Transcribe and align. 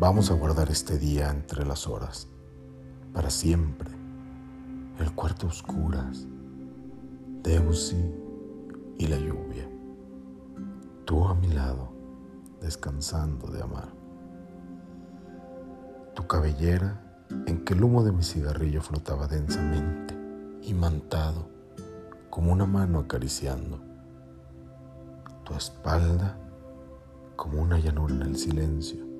Vamos 0.00 0.32
a 0.32 0.34
guardar 0.34 0.70
este 0.70 0.98
día 0.98 1.30
entre 1.30 1.64
las 1.64 1.86
horas, 1.86 2.26
para 3.12 3.30
siempre. 3.30 3.92
El 4.98 5.14
cuarto 5.14 5.46
oscuras, 5.46 6.26
Debussy 7.44 8.12
y 8.98 9.06
la 9.06 9.16
lluvia. 9.16 9.70
Tú 11.04 11.24
a 11.24 11.34
mi 11.36 11.46
lado, 11.46 11.92
descansando 12.60 13.46
de 13.46 13.62
amar. 13.62 13.88
Tu 16.16 16.26
cabellera 16.26 17.24
en 17.46 17.64
que 17.64 17.74
el 17.74 17.84
humo 17.84 18.02
de 18.02 18.10
mi 18.10 18.24
cigarrillo 18.24 18.82
flotaba 18.82 19.28
densamente, 19.28 20.16
imantado, 20.62 21.48
como 22.30 22.50
una 22.50 22.66
mano 22.66 22.98
acariciando. 22.98 23.80
Tu 25.44 25.54
espalda 25.54 26.36
como 27.36 27.62
una 27.62 27.78
llanura 27.78 28.12
en 28.16 28.22
el 28.22 28.36
silencio 28.36 29.13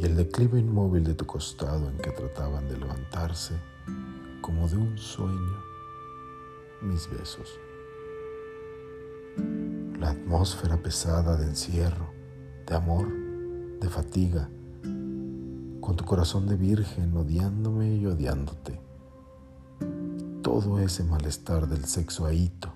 y 0.00 0.04
el 0.04 0.16
declive 0.16 0.58
inmóvil 0.58 1.04
de 1.04 1.14
tu 1.14 1.26
costado 1.26 1.88
en 1.88 1.96
que 1.98 2.10
trataban 2.10 2.68
de 2.68 2.76
levantarse 2.78 3.54
como 4.40 4.68
de 4.68 4.76
un 4.76 4.98
sueño 4.98 5.62
mis 6.82 7.08
besos. 7.10 7.58
La 9.98 10.10
atmósfera 10.10 10.76
pesada 10.76 11.36
de 11.36 11.46
encierro, 11.46 12.10
de 12.66 12.74
amor, 12.74 13.08
de 13.80 13.88
fatiga, 13.88 14.48
con 15.80 15.96
tu 15.96 16.04
corazón 16.04 16.46
de 16.46 16.56
virgen 16.56 17.16
odiándome 17.16 17.94
y 17.96 18.06
odiándote. 18.06 18.80
Todo 20.42 20.78
ese 20.78 21.04
malestar 21.04 21.68
del 21.68 21.84
sexo 21.84 22.26
ahito, 22.26 22.72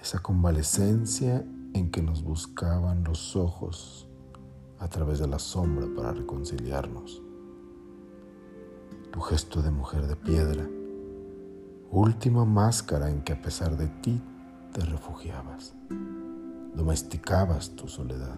esa 0.00 0.18
convalecencia 0.20 1.44
en 1.74 1.90
que 1.90 2.02
nos 2.02 2.22
buscaban 2.22 3.04
los 3.04 3.36
ojos 3.36 4.08
a 4.82 4.88
través 4.88 5.20
de 5.20 5.28
la 5.28 5.38
sombra 5.38 5.86
para 5.94 6.12
reconciliarnos. 6.12 7.22
Tu 9.12 9.20
gesto 9.20 9.62
de 9.62 9.70
mujer 9.70 10.08
de 10.08 10.16
piedra, 10.16 10.68
última 11.92 12.44
máscara 12.44 13.08
en 13.08 13.22
que 13.22 13.32
a 13.32 13.40
pesar 13.40 13.76
de 13.76 13.86
ti 13.86 14.20
te 14.72 14.80
refugiabas, 14.80 15.76
domesticabas 16.74 17.76
tu 17.76 17.86
soledad. 17.86 18.36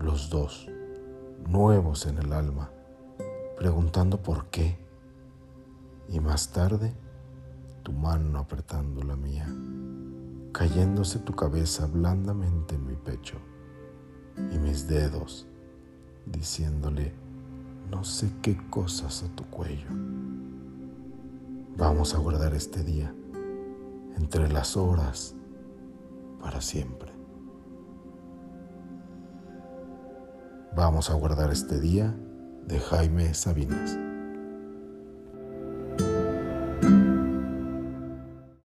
Los 0.00 0.28
dos, 0.28 0.68
nuevos 1.46 2.06
en 2.06 2.18
el 2.18 2.32
alma, 2.32 2.70
preguntando 3.56 4.20
por 4.20 4.46
qué, 4.46 4.76
y 6.08 6.18
más 6.18 6.50
tarde 6.50 6.92
tu 7.84 7.92
mano 7.92 8.40
apretando 8.40 9.00
la 9.04 9.11
mía 9.11 9.11
cayéndose 10.62 11.18
tu 11.18 11.34
cabeza 11.34 11.88
blandamente 11.88 12.76
en 12.76 12.86
mi 12.86 12.94
pecho 12.94 13.36
y 14.52 14.58
mis 14.60 14.86
dedos 14.86 15.48
diciéndole 16.24 17.12
no 17.90 18.04
sé 18.04 18.30
qué 18.42 18.56
cosas 18.70 19.24
a 19.24 19.34
tu 19.34 19.42
cuello. 19.46 19.88
Vamos 21.76 22.14
a 22.14 22.18
guardar 22.18 22.54
este 22.54 22.84
día 22.84 23.12
entre 24.16 24.48
las 24.52 24.76
horas 24.76 25.34
para 26.40 26.60
siempre. 26.60 27.10
Vamos 30.76 31.10
a 31.10 31.14
guardar 31.14 31.50
este 31.50 31.80
día 31.80 32.16
de 32.68 32.78
Jaime 32.78 33.34
Sabines. 33.34 34.11